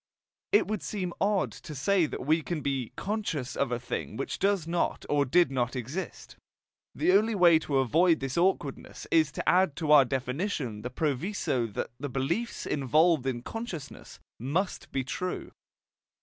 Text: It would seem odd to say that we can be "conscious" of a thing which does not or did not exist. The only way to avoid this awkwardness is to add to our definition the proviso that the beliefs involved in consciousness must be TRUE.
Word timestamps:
It 0.51 0.65
would 0.67 0.81
seem 0.81 1.13
odd 1.21 1.51
to 1.51 1.75
say 1.75 2.07
that 2.07 2.25
we 2.25 2.41
can 2.41 2.61
be 2.61 2.91
"conscious" 2.95 3.55
of 3.55 3.71
a 3.71 3.79
thing 3.79 4.17
which 4.17 4.39
does 4.39 4.65
not 4.67 5.05
or 5.07 5.25
did 5.25 5.51
not 5.51 5.75
exist. 5.75 6.37
The 6.95 7.11
only 7.11 7.35
way 7.35 7.59
to 7.59 7.77
avoid 7.77 8.19
this 8.19 8.35
awkwardness 8.35 9.05
is 9.11 9.31
to 9.33 9.47
add 9.47 9.75
to 9.75 9.91
our 9.91 10.05
definition 10.05 10.81
the 10.81 10.89
proviso 10.89 11.67
that 11.73 11.91
the 11.99 12.09
beliefs 12.09 12.65
involved 12.65 13.27
in 13.27 13.43
consciousness 13.43 14.19
must 14.39 14.91
be 14.91 15.03
TRUE. 15.03 15.51